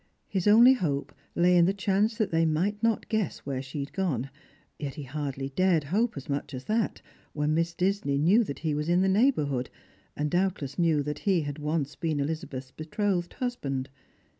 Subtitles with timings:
[0.27, 3.93] His only hope lay in the chance that they might not guess •where she had
[3.93, 4.31] gone;
[4.79, 8.73] yet he hardly dared hope as much as that, when Miss Disney knew that he
[8.73, 9.69] was in the neighbourhood,
[10.17, 13.89] and doubtless knew that he had once been Elizabeth's betrothed husband.